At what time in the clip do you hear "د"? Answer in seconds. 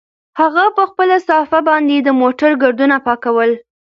2.01-2.09